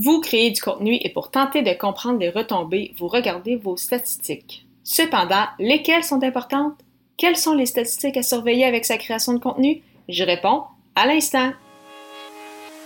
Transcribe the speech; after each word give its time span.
Vous 0.00 0.20
créez 0.20 0.52
du 0.52 0.60
contenu 0.60 0.96
et 1.00 1.08
pour 1.08 1.32
tenter 1.32 1.62
de 1.62 1.72
comprendre 1.72 2.20
les 2.20 2.30
retombées, 2.30 2.94
vous 2.98 3.08
regardez 3.08 3.56
vos 3.56 3.76
statistiques. 3.76 4.64
Cependant, 4.84 5.46
lesquelles 5.58 6.04
sont 6.04 6.22
importantes? 6.22 6.78
Quelles 7.16 7.36
sont 7.36 7.54
les 7.54 7.66
statistiques 7.66 8.16
à 8.16 8.22
surveiller 8.22 8.64
avec 8.64 8.84
sa 8.84 8.96
création 8.96 9.32
de 9.32 9.40
contenu? 9.40 9.82
Je 10.08 10.22
réponds 10.22 10.62
à 10.94 11.04
l'instant. 11.04 11.50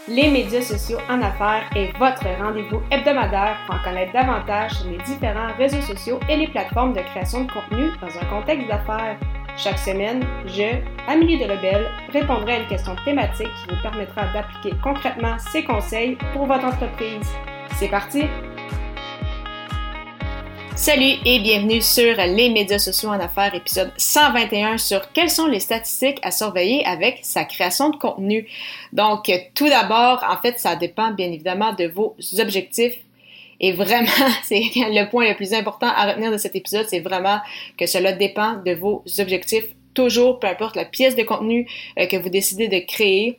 Les 0.09 0.31
médias 0.31 0.63
sociaux 0.63 1.01
en 1.11 1.21
affaires 1.21 1.69
est 1.77 1.93
votre 1.99 2.25
rendez-vous 2.43 2.81
hebdomadaire 2.91 3.59
pour 3.67 3.75
en 3.75 3.85
connaître 3.85 4.15
davantage 4.15 4.73
sur 4.73 4.91
les 4.91 4.99
différents 5.05 5.55
réseaux 5.59 5.83
sociaux 5.83 6.19
et 6.31 6.37
les 6.37 6.49
plateformes 6.49 6.95
de 6.95 7.01
création 7.01 7.45
de 7.45 7.53
contenu 7.53 7.91
dans 8.01 8.19
un 8.19 8.25
contexte 8.25 8.69
d'affaires. 8.69 9.19
Chaque 9.57 9.79
semaine, 9.79 10.25
je, 10.47 10.79
Amélie 11.07 11.39
Delebel, 11.39 11.87
répondrai 12.11 12.53
à 12.55 12.59
une 12.61 12.69
question 12.69 12.97
thématique 13.05 13.47
qui 13.47 13.75
vous 13.75 13.83
permettra 13.83 14.33
d'appliquer 14.33 14.75
concrètement 14.83 15.37
ces 15.53 15.63
conseils 15.63 16.17
pour 16.33 16.47
votre 16.47 16.65
entreprise. 16.65 17.29
C'est 17.77 17.89
parti! 17.89 18.25
Salut 20.75 21.17
et 21.27 21.39
bienvenue 21.41 21.83
sur 21.83 22.17
les 22.17 22.49
médias 22.49 22.79
sociaux 22.79 23.11
en 23.11 23.21
affaires, 23.21 23.55
épisode 23.55 23.93
121 23.99 24.79
sur 24.79 25.13
quelles 25.13 25.31
sont 25.31 25.47
les 25.47 25.61
statistiques 25.61 26.19
à 26.23 26.31
surveiller 26.31 26.85
avec 26.87 27.21
sa 27.23 27.45
création 27.45 27.91
de 27.91 27.97
contenu. 27.97 28.49
Donc, 28.95 29.31
tout 29.55 29.69
d'abord, 29.69 30.25
en 30.29 30.39
fait, 30.39 30.59
ça 30.59 30.77
dépend 30.77 31.13
bien 31.13 31.31
évidemment 31.31 31.75
de 31.75 31.87
vos 31.89 32.17
objectifs 32.39 32.97
et 33.63 33.73
vraiment, 33.73 34.11
c'est 34.43 34.61
le 34.75 35.09
point 35.09 35.29
le 35.29 35.37
plus 35.37 35.55
important 35.55 35.87
à 35.87 36.11
retenir 36.11 36.31
de 36.31 36.37
cet 36.37 36.57
épisode, 36.57 36.87
c'est 36.89 37.01
vraiment 37.01 37.39
que 37.79 37.87
cela 37.87 38.13
dépend 38.13 38.55
de 38.67 38.73
vos 38.73 39.05
objectifs. 39.19 39.67
Toujours, 39.95 40.41
peu 40.41 40.49
importe 40.49 40.75
la 40.75 40.85
pièce 40.85 41.17
de 41.17 41.23
contenu 41.23 41.69
euh, 41.99 42.07
que 42.07 42.17
vous 42.17 42.31
décidez 42.31 42.69
de 42.69 42.79
créer, 42.79 43.39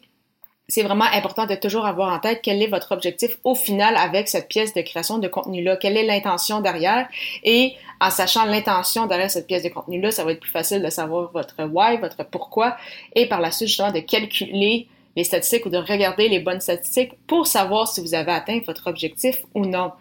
c'est 0.69 0.83
vraiment 0.83 1.05
important 1.11 1.45
de 1.45 1.55
toujours 1.55 1.85
avoir 1.85 2.13
en 2.13 2.19
tête 2.19 2.39
quel 2.41 2.61
est 2.61 2.67
votre 2.67 2.93
objectif 2.93 3.37
au 3.43 3.53
final 3.53 3.97
avec 3.97 4.29
cette 4.29 4.47
pièce 4.47 4.73
de 4.73 4.81
création 4.81 5.17
de 5.17 5.27
contenu-là, 5.27 5.75
quelle 5.75 5.97
est 5.97 6.05
l'intention 6.05 6.61
derrière? 6.61 7.07
Et 7.43 7.73
en 7.99 8.09
sachant 8.09 8.45
l'intention 8.45 9.07
derrière 9.07 9.29
cette 9.29 9.47
pièce 9.47 9.63
de 9.63 9.69
contenu-là, 9.69 10.11
ça 10.11 10.23
va 10.23 10.31
être 10.31 10.39
plus 10.39 10.51
facile 10.51 10.81
de 10.81 10.89
savoir 10.89 11.31
votre 11.33 11.63
why, 11.65 11.97
votre 11.97 12.23
pourquoi, 12.23 12.77
et 13.13 13.27
par 13.27 13.41
la 13.41 13.51
suite 13.51 13.67
justement 13.67 13.91
de 13.91 13.99
calculer 13.99 14.87
les 15.15 15.23
statistiques 15.23 15.65
ou 15.65 15.69
de 15.69 15.77
regarder 15.77 16.29
les 16.29 16.39
bonnes 16.39 16.61
statistiques 16.61 17.13
pour 17.27 17.45
savoir 17.45 17.87
si 17.87 18.01
vous 18.01 18.13
avez 18.13 18.31
atteint 18.31 18.59
votre 18.65 18.87
objectif 18.87 19.43
ou 19.53 19.65
non. 19.65 19.91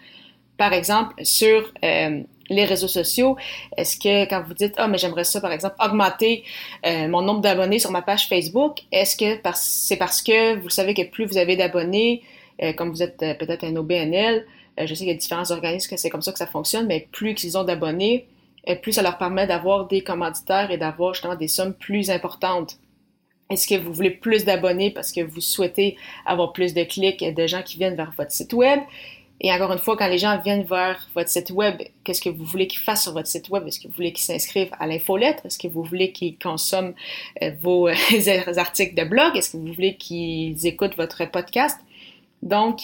Par 0.63 0.75
exemple, 0.75 1.15
sur 1.25 1.73
euh, 1.85 2.23
les 2.49 2.65
réseaux 2.65 2.87
sociaux, 2.87 3.37
est-ce 3.77 3.97
que 3.97 4.29
quand 4.31 4.45
vous 4.45 4.55
dites 4.55 4.75
ah 4.77 4.87
mais 4.87 4.97
j'aimerais 4.97 5.25
ça 5.25 5.41
par 5.41 5.51
exemple 5.51 5.75
augmenter 5.85 6.45
euh, 6.87 7.09
mon 7.09 7.21
nombre 7.21 7.41
d'abonnés 7.41 7.81
sur 7.81 7.91
ma 7.91 8.01
page 8.01 8.29
Facebook, 8.29 8.79
est-ce 8.93 9.17
que 9.17 9.41
c'est 9.57 9.97
parce 9.97 10.23
que 10.23 10.55
vous 10.61 10.71
savez 10.71 10.95
que 10.95 11.03
plus 11.03 11.25
vous 11.25 11.37
avez 11.37 11.57
d'abonnés, 11.57 12.23
euh, 12.63 12.73
comme 12.75 12.91
vous 12.91 13.03
êtes 13.03 13.19
peut-être 13.41 13.65
un 13.65 13.75
OBNL, 13.75 14.47
je 14.79 14.87
sais 14.87 14.99
qu'il 14.99 15.09
y 15.09 15.11
a 15.11 15.15
différents 15.15 15.51
organismes 15.51 15.91
que 15.91 15.97
c'est 15.97 16.11
comme 16.11 16.23
ça 16.23 16.31
que 16.31 16.39
ça 16.39 16.47
fonctionne, 16.47 16.87
mais 16.87 17.09
plus 17.11 17.35
qu'ils 17.35 17.59
ont 17.59 17.65
d'abonnés, 17.65 18.29
plus 18.83 18.93
ça 18.93 19.03
leur 19.03 19.19
permet 19.19 19.49
d'avoir 19.49 19.89
des 19.89 20.03
commanditaires 20.03 20.71
et 20.71 20.79
d'avoir 20.79 21.15
justement 21.15 21.35
des 21.35 21.49
sommes 21.49 21.75
plus 21.75 22.09
importantes. 22.09 22.77
Est-ce 23.51 23.67
que 23.67 23.75
vous 23.75 23.93
voulez 23.93 24.11
plus 24.11 24.45
d'abonnés 24.45 24.93
parce 24.93 25.11
que 25.11 25.23
vous 25.23 25.41
souhaitez 25.41 25.97
avoir 26.25 26.53
plus 26.53 26.73
de 26.73 26.85
clics 26.85 27.35
de 27.35 27.47
gens 27.49 27.63
qui 27.63 27.79
viennent 27.79 27.97
vers 27.97 28.13
votre 28.17 28.31
site 28.31 28.53
web? 28.53 28.79
Et 29.45 29.53
encore 29.53 29.73
une 29.73 29.79
fois, 29.79 29.97
quand 29.97 30.07
les 30.07 30.19
gens 30.19 30.39
viennent 30.39 30.63
vers 30.63 31.09
votre 31.17 31.29
site 31.29 31.51
web, 31.51 31.83
qu'est-ce 32.05 32.23
que 32.23 32.29
vous 32.31 32.45
voulez 32.45 32.69
qu'ils 32.69 32.79
fassent 32.79 33.03
sur 33.03 33.13
votre 33.13 33.27
site 33.27 33.49
web? 33.49 33.67
Est-ce 33.67 33.81
que 33.81 33.89
vous 33.89 33.95
voulez 33.95 34.13
qu'ils 34.13 34.25
s'inscrivent 34.25 34.71
à 34.79 34.87
l'infolettre? 34.87 35.45
Est-ce 35.45 35.59
que 35.59 35.67
vous 35.67 35.83
voulez 35.83 36.13
qu'ils 36.13 36.39
consomment 36.39 36.95
euh, 37.43 37.51
vos 37.61 37.89
articles 38.57 38.95
de 38.95 39.05
blog? 39.05 39.37
Est-ce 39.37 39.51
que 39.51 39.57
vous 39.57 39.73
voulez 39.73 39.97
qu'ils 39.97 40.65
écoutent 40.65 40.97
votre 40.97 41.25
podcast? 41.29 41.77
Donc, 42.43 42.83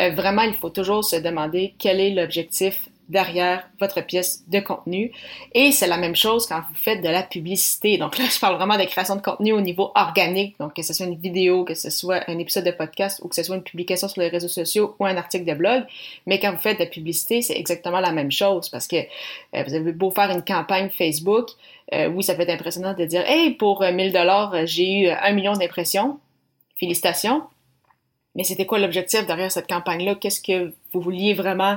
euh, 0.00 0.10
vraiment, 0.10 0.42
il 0.42 0.54
faut 0.54 0.70
toujours 0.70 1.04
se 1.04 1.16
demander 1.16 1.74
quel 1.78 2.00
est 2.00 2.10
l'objectif 2.10 2.88
derrière 3.08 3.68
votre 3.80 4.00
pièce 4.04 4.44
de 4.48 4.60
contenu. 4.60 5.12
Et 5.52 5.72
c'est 5.72 5.86
la 5.86 5.96
même 5.96 6.16
chose 6.16 6.46
quand 6.46 6.60
vous 6.68 6.74
faites 6.74 7.02
de 7.02 7.08
la 7.08 7.22
publicité. 7.22 7.98
Donc 7.98 8.18
là, 8.18 8.24
je 8.32 8.38
parle 8.38 8.56
vraiment 8.56 8.76
de 8.76 8.84
création 8.84 9.16
de 9.16 9.22
contenu 9.22 9.52
au 9.52 9.60
niveau 9.60 9.90
organique. 9.94 10.56
Donc 10.58 10.74
que 10.74 10.82
ce 10.82 10.92
soit 10.92 11.06
une 11.06 11.16
vidéo, 11.16 11.64
que 11.64 11.74
ce 11.74 11.90
soit 11.90 12.28
un 12.28 12.38
épisode 12.38 12.64
de 12.64 12.70
podcast 12.70 13.20
ou 13.22 13.28
que 13.28 13.34
ce 13.34 13.42
soit 13.42 13.56
une 13.56 13.62
publication 13.62 14.08
sur 14.08 14.20
les 14.20 14.28
réseaux 14.28 14.48
sociaux 14.48 14.94
ou 14.98 15.06
un 15.06 15.16
article 15.16 15.44
de 15.44 15.54
blog. 15.54 15.84
Mais 16.26 16.38
quand 16.38 16.52
vous 16.52 16.58
faites 16.58 16.78
de 16.78 16.84
la 16.84 16.90
publicité, 16.90 17.42
c'est 17.42 17.56
exactement 17.56 18.00
la 18.00 18.12
même 18.12 18.30
chose 18.30 18.68
parce 18.68 18.86
que 18.86 18.96
euh, 18.96 19.62
vous 19.66 19.74
avez 19.74 19.92
beau 19.92 20.10
faire 20.10 20.30
une 20.30 20.44
campagne 20.44 20.90
Facebook. 20.90 21.48
Euh, 21.94 22.08
oui, 22.08 22.22
ça 22.22 22.34
peut 22.34 22.42
être 22.42 22.50
impressionnant 22.50 22.94
de 22.94 23.04
dire, 23.04 23.24
hey, 23.26 23.52
pour 23.52 23.82
1000 23.82 24.12
dollars, 24.12 24.54
j'ai 24.66 25.00
eu 25.00 25.08
un 25.08 25.32
million 25.32 25.54
d'impressions. 25.54 26.18
Félicitations. 26.78 27.42
Mais 28.38 28.44
c'était 28.44 28.66
quoi 28.66 28.78
l'objectif 28.78 29.26
derrière 29.26 29.50
cette 29.50 29.66
campagne-là? 29.66 30.14
Qu'est-ce 30.14 30.40
que 30.40 30.72
vous 30.92 31.00
vouliez 31.00 31.34
vraiment 31.34 31.76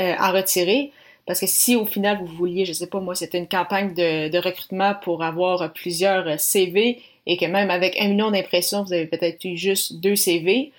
euh, 0.00 0.14
en 0.18 0.32
retirer? 0.32 0.90
Parce 1.24 1.38
que 1.38 1.46
si 1.46 1.76
au 1.76 1.86
final 1.86 2.18
vous 2.18 2.26
vouliez, 2.26 2.64
je 2.64 2.72
sais 2.72 2.88
pas 2.88 2.98
moi, 2.98 3.14
c'était 3.14 3.38
une 3.38 3.46
campagne 3.46 3.94
de, 3.94 4.38
recrutement 4.38 4.96
pour 5.04 5.22
avoir 5.22 5.72
plusieurs 5.72 6.26
euh, 6.26 6.36
CV 6.36 7.00
et 7.26 7.36
que 7.36 7.44
même 7.44 7.70
avec 7.70 7.96
un 8.00 8.08
million 8.08 8.32
d'impressions, 8.32 8.82
vous 8.82 8.92
avez 8.92 9.06
peut-être 9.06 9.44
eu 9.44 9.56
juste 9.56 10.00
deux 10.00 10.16
CV, 10.16 10.72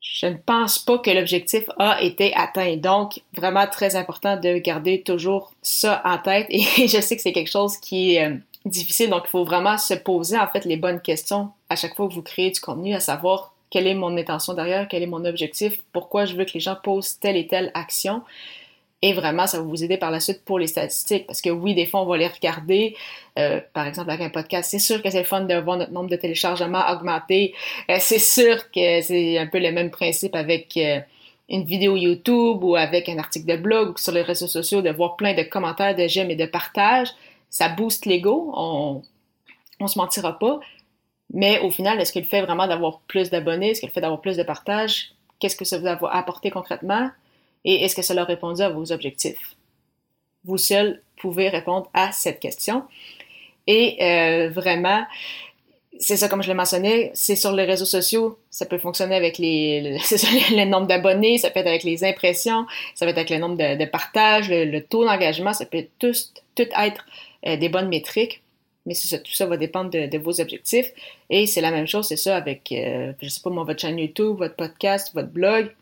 je 0.00 0.26
ne 0.26 0.36
pense 0.36 0.78
pas 0.78 0.98
que 0.98 1.10
l'objectif 1.10 1.68
a 1.76 2.00
été 2.00 2.32
atteint. 2.36 2.76
Donc, 2.76 3.20
vraiment 3.36 3.66
très 3.66 3.96
important 3.96 4.36
de 4.36 4.58
garder 4.58 5.02
toujours 5.02 5.52
ça 5.62 6.00
en 6.04 6.18
tête. 6.18 6.46
Et 6.50 6.60
je 6.86 7.00
sais 7.00 7.16
que 7.16 7.22
c'est 7.22 7.32
quelque 7.32 7.50
chose 7.50 7.76
qui 7.78 8.14
est 8.14 8.24
euh, 8.24 8.36
difficile. 8.66 9.10
Donc, 9.10 9.22
il 9.24 9.30
faut 9.30 9.44
vraiment 9.44 9.78
se 9.78 9.94
poser 9.94 10.38
en 10.38 10.46
fait 10.46 10.64
les 10.64 10.76
bonnes 10.76 11.00
questions 11.00 11.50
à 11.68 11.74
chaque 11.74 11.96
fois 11.96 12.06
que 12.06 12.14
vous 12.14 12.22
créez 12.22 12.52
du 12.52 12.60
contenu, 12.60 12.94
à 12.94 13.00
savoir 13.00 13.55
quelle 13.76 13.88
est 13.88 13.94
mon 13.94 14.16
intention 14.16 14.54
derrière, 14.54 14.88
quel 14.88 15.02
est 15.02 15.06
mon 15.06 15.22
objectif, 15.26 15.80
pourquoi 15.92 16.24
je 16.24 16.34
veux 16.34 16.46
que 16.46 16.52
les 16.54 16.60
gens 16.60 16.78
posent 16.82 17.18
telle 17.18 17.36
et 17.36 17.46
telle 17.46 17.70
action. 17.74 18.22
Et 19.02 19.12
vraiment, 19.12 19.46
ça 19.46 19.58
va 19.58 19.64
vous 19.64 19.84
aider 19.84 19.98
par 19.98 20.10
la 20.10 20.18
suite 20.18 20.42
pour 20.46 20.58
les 20.58 20.66
statistiques. 20.66 21.26
Parce 21.26 21.42
que 21.42 21.50
oui, 21.50 21.74
des 21.74 21.84
fois, 21.84 22.00
on 22.00 22.06
va 22.06 22.16
les 22.16 22.26
regarder. 22.26 22.96
Euh, 23.38 23.60
par 23.74 23.86
exemple, 23.86 24.08
avec 24.08 24.22
un 24.22 24.30
podcast, 24.30 24.70
c'est 24.70 24.78
sûr 24.78 25.02
que 25.02 25.10
c'est 25.10 25.18
le 25.18 25.26
fun 25.26 25.42
de 25.42 25.54
voir 25.56 25.76
notre 25.76 25.92
nombre 25.92 26.08
de 26.08 26.16
téléchargements 26.16 26.90
augmenter. 26.90 27.52
Euh, 27.90 27.98
c'est 28.00 28.18
sûr 28.18 28.70
que 28.70 29.02
c'est 29.02 29.36
un 29.36 29.46
peu 29.46 29.58
le 29.58 29.72
même 29.72 29.90
principe 29.90 30.34
avec 30.34 30.74
euh, 30.78 31.00
une 31.50 31.64
vidéo 31.64 31.96
YouTube 31.96 32.64
ou 32.64 32.76
avec 32.76 33.10
un 33.10 33.18
article 33.18 33.44
de 33.44 33.58
blog 33.58 33.90
ou 33.90 33.98
sur 33.98 34.12
les 34.12 34.22
réseaux 34.22 34.46
sociaux, 34.46 34.80
de 34.80 34.88
voir 34.88 35.16
plein 35.16 35.34
de 35.34 35.42
commentaires, 35.42 35.94
de 35.94 36.08
j'aime 36.08 36.30
et 36.30 36.36
de 36.36 36.46
partages. 36.46 37.10
Ça 37.50 37.68
booste 37.68 38.06
l'ego. 38.06 38.54
On, 38.56 39.02
on 39.80 39.86
se 39.86 39.98
mentira 39.98 40.38
pas. 40.38 40.60
Mais 41.32 41.58
au 41.60 41.70
final, 41.70 42.00
est-ce 42.00 42.12
que 42.12 42.18
le 42.18 42.24
fait 42.24 42.42
vraiment 42.42 42.66
d'avoir 42.66 43.00
plus 43.00 43.30
d'abonnés, 43.30 43.70
est-ce 43.70 43.80
que 43.80 43.86
le 43.86 43.92
fait 43.92 44.00
d'avoir 44.00 44.20
plus 44.20 44.36
de 44.36 44.42
partages, 44.42 45.12
qu'est-ce 45.38 45.56
que 45.56 45.64
ça 45.64 45.78
vous 45.78 45.86
a 45.86 46.16
apporté 46.16 46.50
concrètement? 46.50 47.10
Et 47.64 47.84
est-ce 47.84 47.96
que 47.96 48.02
ça 48.02 48.14
a 48.18 48.24
répondu 48.24 48.62
à 48.62 48.68
vos 48.68 48.92
objectifs? 48.92 49.56
Vous 50.44 50.58
seul 50.58 51.02
pouvez 51.16 51.48
répondre 51.48 51.90
à 51.94 52.12
cette 52.12 52.38
question. 52.38 52.84
Et 53.66 53.96
euh, 54.00 54.50
vraiment, 54.50 55.04
c'est 55.98 56.16
ça 56.16 56.28
comme 56.28 56.42
je 56.42 56.48
l'ai 56.48 56.54
mentionné, 56.54 57.10
c'est 57.14 57.36
sur 57.36 57.52
les 57.52 57.64
réseaux 57.64 57.86
sociaux, 57.86 58.38
ça 58.50 58.66
peut 58.66 58.78
fonctionner 58.78 59.16
avec 59.16 59.38
les, 59.38 59.98
le, 60.50 60.64
nombre 60.64 60.86
d'abonnés, 60.86 61.38
ça 61.38 61.50
peut 61.50 61.60
être 61.60 61.66
avec 61.66 61.82
les 61.82 62.04
impressions, 62.04 62.66
ça 62.94 63.06
peut 63.06 63.10
être 63.10 63.18
avec 63.18 63.30
le 63.30 63.38
nombre 63.38 63.56
de, 63.56 63.84
partages, 63.86 64.48
le, 64.48 64.80
taux 64.80 65.04
d'engagement, 65.04 65.52
ça 65.52 65.66
peut 65.66 65.86
tout, 65.98 66.12
tout 66.54 66.68
être 66.78 67.04
euh, 67.46 67.56
des 67.56 67.68
bonnes 67.68 67.88
métriques 67.88 68.42
mais 68.86 68.94
tout 68.94 69.32
ça 69.32 69.46
va 69.46 69.56
dépendre 69.56 69.90
de, 69.90 70.18
vos 70.18 70.40
objectifs. 70.40 70.92
Et 71.28 71.46
c'est 71.46 71.60
la 71.60 71.70
même 71.70 71.86
chose, 71.86 72.06
c'est 72.06 72.16
ça 72.16 72.36
avec, 72.36 72.72
euh, 72.72 73.12
je 73.20 73.28
sais 73.28 73.40
pas 73.42 73.50
moi, 73.50 73.64
votre 73.64 73.80
chaîne 73.80 73.98
YouTube, 73.98 74.36
votre 74.38 74.56
podcast, 74.56 75.12
votre 75.14 75.28
blog. 75.28 75.74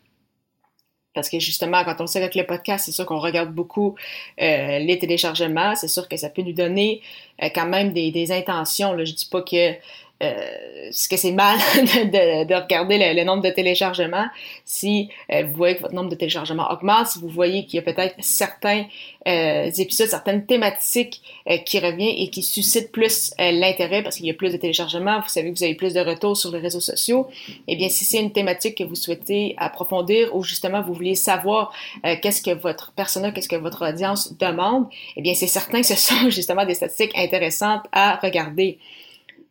Parce 1.13 1.29
que 1.29 1.39
justement, 1.39 1.83
quand 1.85 2.01
on 2.01 2.07
sait 2.07 2.19
avec 2.19 2.35
le 2.35 2.45
podcast, 2.45 2.85
c'est 2.85 2.91
sûr 2.91 3.05
qu'on 3.05 3.19
regarde 3.19 3.53
beaucoup 3.53 3.95
euh, 4.41 4.79
les 4.79 4.99
téléchargements. 4.99 5.73
C'est 5.75 5.87
sûr 5.87 6.09
que 6.09 6.17
ça 6.17 6.29
peut 6.29 6.41
nous 6.41 6.51
donner 6.51 7.01
euh, 7.41 7.47
quand 7.55 7.67
même 7.67 7.93
des, 7.93 8.11
des 8.11 8.33
intentions. 8.33 8.91
Là. 8.91 9.05
Je 9.05 9.13
dis 9.13 9.27
pas 9.27 9.41
que 9.41 9.75
ce 10.21 11.09
que 11.09 11.17
c'est 11.17 11.31
mal 11.31 11.57
de, 11.75 12.53
regarder 12.53 13.13
le, 13.13 13.23
nombre 13.23 13.43
de 13.43 13.49
téléchargements. 13.49 14.27
Si 14.65 15.09
euh, 15.31 15.43
vous 15.43 15.53
voyez 15.53 15.75
que 15.75 15.81
votre 15.81 15.93
nombre 15.93 16.09
de 16.09 16.15
téléchargements 16.15 16.71
augmente, 16.71 17.07
si 17.07 17.19
vous 17.19 17.27
voyez 17.27 17.65
qu'il 17.65 17.75
y 17.75 17.79
a 17.79 17.81
peut-être 17.81 18.15
certains 18.19 18.85
euh, 19.27 19.71
épisodes, 19.77 20.07
certaines 20.07 20.45
thématiques 20.45 21.21
qui 21.65 21.79
reviennent 21.79 22.15
et 22.17 22.29
qui 22.29 22.43
suscitent 22.43 22.91
plus 22.91 23.33
l'intérêt 23.39 24.03
parce 24.03 24.17
qu'il 24.17 24.25
y 24.25 24.29
a 24.29 24.33
plus 24.33 24.51
de 24.51 24.57
téléchargements, 24.57 25.19
vous 25.19 25.29
savez 25.29 25.51
que 25.51 25.57
vous 25.57 25.63
avez 25.63 25.75
plus 25.75 25.93
de 25.93 25.99
retours 25.99 26.37
sur 26.37 26.51
les 26.51 26.59
réseaux 26.59 26.79
sociaux, 26.79 27.27
eh 27.67 27.75
bien 27.75 27.89
si 27.89 28.05
c'est 28.05 28.19
une 28.19 28.31
thématique 28.31 28.77
que 28.77 28.83
vous 28.83 28.95
souhaitez 28.95 29.55
approfondir 29.57 30.35
ou 30.35 30.43
justement 30.43 30.81
vous 30.81 30.93
voulez 30.93 31.15
savoir 31.15 31.73
qu'est-ce 32.21 32.41
que 32.41 32.51
votre 32.51 32.93
persona, 32.93 33.31
qu'est-ce 33.31 33.49
que 33.49 33.55
votre 33.55 33.87
audience 33.87 34.37
demande, 34.37 34.87
eh 35.15 35.21
bien 35.21 35.33
c'est 35.33 35.47
certain 35.47 35.81
que 35.81 35.87
ce 35.87 35.95
sont 35.95 36.29
justement 36.29 36.65
des 36.65 36.75
statistiques 36.75 37.15
intéressantes 37.15 37.83
à 37.91 38.17
regarder. 38.17 38.79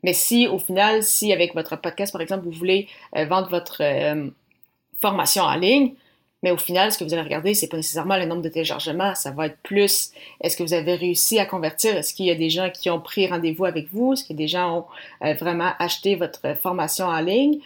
Mais 0.04 0.12
si, 0.12 0.46
au 0.46 0.58
final, 0.58 1.02
si 1.02 1.32
avec 1.32 1.54
votre 1.54 1.76
podcast, 1.76 2.12
par 2.12 2.20
exemple, 2.20 2.44
vous 2.44 2.52
voulez 2.52 2.88
euh, 3.16 3.24
vendre 3.24 3.48
votre 3.48 3.82
euh, 3.82 4.28
formation 5.00 5.42
en 5.44 5.54
ligne, 5.54 5.94
mais 6.42 6.50
au 6.50 6.58
final, 6.58 6.92
ce 6.92 6.98
que 6.98 7.04
vous 7.04 7.14
allez 7.14 7.22
regarder, 7.22 7.54
c'est 7.54 7.68
pas 7.68 7.78
nécessairement 7.78 8.18
le 8.18 8.26
nombre 8.26 8.42
de 8.42 8.50
téléchargements, 8.50 9.14
ça 9.14 9.30
va 9.30 9.46
être 9.46 9.56
plus 9.62 10.12
est-ce 10.42 10.58
que 10.58 10.62
vous 10.62 10.74
avez 10.74 10.94
réussi 10.94 11.38
à 11.38 11.46
convertir, 11.46 11.96
est-ce 11.96 12.12
qu'il 12.12 12.26
y 12.26 12.30
a 12.30 12.34
des 12.34 12.50
gens 12.50 12.68
qui 12.68 12.90
ont 12.90 13.00
pris 13.00 13.26
rendez-vous 13.26 13.64
avec 13.64 13.88
vous, 13.90 14.12
est-ce 14.12 14.24
que 14.24 14.34
des 14.34 14.46
gens 14.46 14.80
ont 14.80 15.26
euh, 15.26 15.32
vraiment 15.32 15.72
acheté 15.78 16.16
votre 16.16 16.54
formation 16.60 17.06
en 17.06 17.20
ligne? 17.20 17.60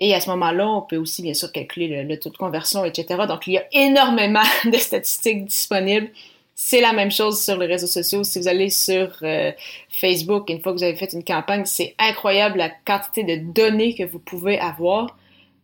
Et 0.00 0.12
à 0.16 0.20
ce 0.20 0.28
moment-là, 0.30 0.68
on 0.68 0.82
peut 0.82 0.96
aussi 0.96 1.22
bien 1.22 1.34
sûr 1.34 1.52
calculer 1.52 2.02
le, 2.02 2.18
taux 2.18 2.30
de 2.30 2.36
conversion, 2.36 2.84
etc. 2.84 3.26
Donc, 3.28 3.46
il 3.46 3.52
y 3.52 3.58
a 3.58 3.64
énormément 3.70 4.42
de 4.64 4.76
statistiques 4.76 5.44
disponibles. 5.44 6.10
C'est 6.60 6.80
la 6.80 6.92
même 6.92 7.12
chose 7.12 7.40
sur 7.40 7.56
les 7.56 7.66
réseaux 7.66 7.86
sociaux. 7.86 8.24
Si 8.24 8.40
vous 8.40 8.48
allez 8.48 8.68
sur 8.68 9.16
euh, 9.22 9.52
Facebook, 9.90 10.50
une 10.50 10.60
fois 10.60 10.72
que 10.72 10.78
vous 10.78 10.82
avez 10.82 10.96
fait 10.96 11.12
une 11.12 11.22
campagne, 11.22 11.64
c'est 11.64 11.94
incroyable 12.00 12.58
la 12.58 12.68
quantité 12.68 13.22
de 13.22 13.52
données 13.52 13.94
que 13.94 14.02
vous 14.02 14.18
pouvez 14.18 14.58
avoir. 14.58 15.16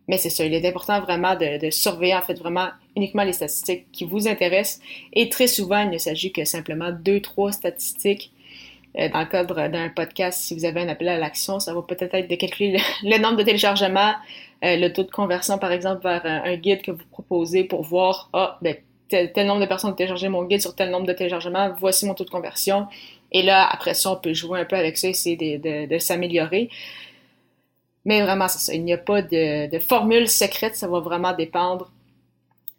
Mais 0.07 0.17
c'est 0.17 0.29
ça, 0.29 0.45
il 0.45 0.53
est 0.53 0.65
important 0.65 1.01
vraiment 1.01 1.35
de, 1.35 1.69
surveiller 1.69 2.15
en 2.15 2.21
fait 2.21 2.35
vraiment 2.35 2.69
uniquement 2.95 3.23
les 3.23 3.33
statistiques 3.33 3.91
qui 3.91 4.05
vous 4.05 4.25
intéressent. 4.29 4.79
Et 5.11 5.27
très 5.27 5.47
souvent, 5.47 5.81
il 5.81 5.89
ne 5.89 5.97
s'agit 5.97 6.31
que 6.31 6.45
simplement 6.45 6.93
deux, 6.93 7.19
trois 7.19 7.51
statistiques 7.51 8.31
euh, 8.97 9.09
dans 9.09 9.19
le 9.19 9.25
cadre 9.25 9.67
d'un 9.67 9.89
podcast, 9.89 10.43
si 10.43 10.55
vous 10.55 10.63
avez 10.63 10.79
un 10.79 10.87
appel 10.87 11.09
à 11.09 11.17
l'action, 11.17 11.59
ça 11.59 11.73
va 11.73 11.81
peut-être 11.81 12.13
être 12.13 12.29
de 12.29 12.35
calculer 12.35 12.79
le, 13.03 13.17
nombre 13.21 13.35
de 13.35 13.43
téléchargements, 13.43 14.13
euh, 14.63 14.77
le 14.77 14.93
taux 14.93 15.03
de 15.03 15.11
conversion, 15.11 15.57
par 15.57 15.73
exemple, 15.73 16.03
vers 16.03 16.25
un, 16.25 16.55
guide 16.55 16.83
que 16.83 16.91
vous 16.91 17.05
proposez 17.11 17.65
pour 17.65 17.81
voir, 17.83 18.29
ah, 18.31 18.57
ben, 18.61 18.77
tel, 19.09 19.47
nombre 19.47 19.61
de 19.61 19.65
personnes 19.65 19.91
ont 19.91 19.93
téléchargé 19.93 20.29
mon 20.29 20.43
guide 20.43 20.61
sur 20.61 20.75
tel 20.75 20.89
nombre 20.89 21.07
de 21.07 21.13
téléchargements, 21.13 21.73
voici 21.79 22.05
mon 22.05 22.13
taux 22.13 22.25
de 22.25 22.29
conversion. 22.29 22.87
Et 23.31 23.41
là, 23.41 23.67
après 23.69 23.93
ça, 23.93 24.11
on 24.11 24.15
peut 24.15 24.33
jouer 24.33 24.61
un 24.61 24.65
peu 24.65 24.75
avec 24.75 24.97
ça, 24.97 25.07
essayer 25.07 25.35
de, 25.57 25.87
de, 25.87 25.97
s'améliorer. 25.97 26.69
Mais 28.05 28.21
vraiment. 28.21 28.47
Il 28.71 28.83
n'y 28.83 28.93
a 28.93 28.97
pas 28.97 29.21
de, 29.21 29.69
de, 29.69 29.79
formule 29.79 30.27
secrète. 30.27 30.75
Ça 30.75 30.87
va 30.87 30.99
vraiment 30.99 31.33
dépendre 31.33 31.91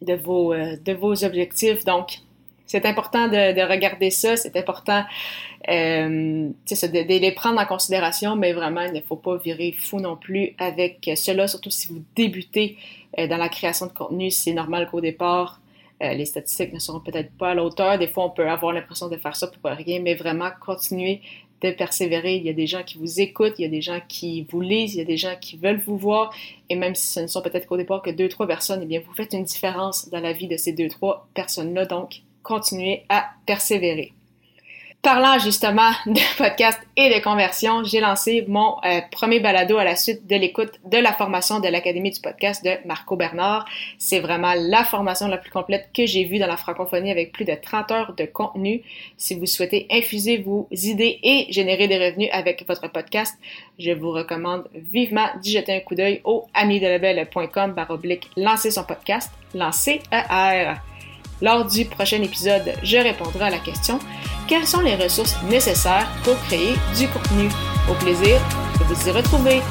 de 0.01 0.13
vos, 0.13 0.53
euh, 0.53 0.77
de 0.77 1.25
objectifs. 1.25 1.83
Donc, 1.85 2.19
c'est 2.65 2.85
important 2.85 3.27
de, 3.29 3.69
regarder 3.69 4.11
ça, 4.11 4.35
c'est 4.35 4.55
important 4.57 5.05
euh, 5.69 6.49
de, 6.49 7.19
les 7.19 7.31
prendre 7.31 7.61
en 7.61 7.65
considération, 7.65 8.35
mais 8.35 8.51
vraiment, 8.51 8.81
il 8.81 8.93
ne 8.93 9.01
faut 9.01 9.15
pas 9.15 9.37
virer 9.37 9.73
fou 9.77 9.99
non 10.01 10.17
plus 10.17 10.53
avec 10.57 11.09
cela, 11.15 11.47
surtout 11.47 11.69
si 11.69 11.87
vous 11.87 12.03
débutez 12.15 12.77
euh, 13.17 13.27
dans 13.27 13.37
la 13.37 13.47
création 13.47 13.85
de 13.85 13.93
contenu. 13.93 14.31
C'est 14.31 14.53
normal 14.53 14.89
qu'au 14.91 14.99
départ, 14.99 15.61
euh, 16.03 16.13
les 16.13 16.25
statistiques 16.25 16.73
ne 16.73 16.79
seront 16.79 16.99
peut-être 16.99 17.31
pas 17.37 17.51
à 17.51 17.55
la 17.55 17.63
hauteur. 17.63 17.97
Des 17.97 18.07
fois, 18.07 18.25
on 18.25 18.29
peut 18.29 18.47
avoir 18.47 18.73
l'impression 18.73 19.07
de 19.07 19.17
faire 19.17 19.35
ça 19.35 19.47
pour 19.47 19.71
rien, 19.71 19.99
mais 19.99 20.15
vraiment 20.15 20.49
continuer 20.63 21.21
de 21.61 21.71
persévérer. 21.71 22.35
Il 22.35 22.43
y 22.43 22.49
a 22.49 22.53
des 22.53 22.67
gens 22.67 22.83
qui 22.83 22.97
vous 22.97 23.19
écoutent, 23.19 23.55
il 23.57 23.63
y 23.63 23.65
a 23.65 23.69
des 23.69 23.81
gens 23.81 23.99
qui 24.07 24.45
vous 24.49 24.61
lisent, 24.61 24.93
il 24.93 24.99
y 24.99 25.01
a 25.01 25.05
des 25.05 25.17
gens 25.17 25.35
qui 25.41 25.57
veulent 25.57 25.81
vous 25.85 25.97
voir. 25.97 26.33
Et 26.69 26.75
même 26.75 26.93
si 26.95 27.07
ce 27.07 27.19
ne 27.21 27.27
sont 27.27 27.41
peut-être 27.41 27.65
qu'au 27.65 27.77
départ 27.77 28.01
que 28.01 28.11
deux, 28.11 28.29
trois 28.29 28.47
personnes, 28.47 28.81
eh 28.83 28.85
bien, 28.85 29.01
vous 29.05 29.13
faites 29.13 29.33
une 29.33 29.43
différence 29.43 30.09
dans 30.09 30.19
la 30.19 30.33
vie 30.33 30.47
de 30.47 30.57
ces 30.57 30.73
deux, 30.73 30.87
trois 30.87 31.27
personnes-là. 31.33 31.85
Donc, 31.85 32.21
continuer 32.43 33.03
à 33.09 33.31
persévérer. 33.45 34.13
Parlant 35.03 35.37
justement 35.39 35.91
de 36.05 36.37
podcast 36.37 36.79
et 36.97 37.13
de 37.13 37.23
conversion, 37.23 37.83
j'ai 37.83 38.01
lancé 38.01 38.43
mon 38.47 38.75
euh, 38.83 38.99
premier 39.11 39.39
balado 39.39 39.77
à 39.77 39.83
la 39.83 39.95
suite 39.95 40.27
de 40.27 40.35
l'écoute 40.35 40.71
de 40.85 40.97
la 40.97 41.13
formation 41.13 41.59
de 41.59 41.67
l'Académie 41.67 42.11
du 42.11 42.19
podcast 42.19 42.65
de 42.65 42.71
Marco 42.85 43.15
Bernard. 43.15 43.65
C'est 43.99 44.19
vraiment 44.19 44.53
la 44.57 44.83
formation 44.83 45.27
la 45.27 45.37
plus 45.37 45.51
complète 45.51 45.89
que 45.95 46.05
j'ai 46.05 46.25
vue 46.25 46.39
dans 46.39 46.47
la 46.47 46.57
francophonie 46.57 47.11
avec 47.11 47.31
plus 47.31 47.45
de 47.45 47.53
30 47.53 47.91
heures 47.91 48.13
de 48.15 48.25
contenu. 48.25 48.81
Si 49.17 49.35
vous 49.35 49.45
souhaitez 49.45 49.87
infuser 49.91 50.39
vos 50.39 50.67
idées 50.71 51.19
et 51.23 51.45
générer 51.51 51.87
des 51.87 51.97
revenus 51.97 52.29
avec 52.33 52.67
votre 52.67 52.91
podcast, 52.91 53.37
je 53.79 53.91
vous 53.91 54.11
recommande 54.11 54.67
vivement 54.73 55.27
d'y 55.41 55.53
jeter 55.53 55.75
un 55.75 55.79
coup 55.79 55.95
d'œil 55.95 56.21
au 56.25 56.47
amidelabel.com 56.53 57.73
baroblique 57.73 58.29
lancer 58.35 58.71
son 58.71 58.83
podcast, 58.83 59.31
lancer 59.53 60.01
ER. 60.11 60.73
Lors 61.41 61.65
du 61.65 61.85
prochain 61.85 62.21
épisode, 62.21 62.73
je 62.81 62.97
répondrai 62.97 63.45
à 63.45 63.49
la 63.49 63.59
question 63.59 63.99
quelles 64.47 64.65
sont 64.65 64.79
les 64.79 64.95
ressources 64.95 65.35
nécessaires 65.43 66.07
pour 66.23 66.37
créer 66.47 66.73
du 66.97 67.07
contenu? 67.09 67.49
Au 67.89 67.93
plaisir 67.95 68.39
de 68.79 68.85
vous 68.85 69.07
y 69.07 69.11
retrouver. 69.11 69.61